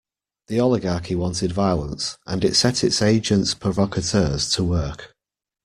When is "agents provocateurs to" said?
3.03-4.63